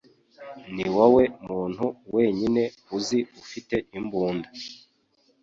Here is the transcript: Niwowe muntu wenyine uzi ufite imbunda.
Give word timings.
Niwowe 0.73 1.23
muntu 1.47 1.85
wenyine 2.15 2.63
uzi 2.97 3.19
ufite 3.43 3.75
imbunda. 3.97 4.47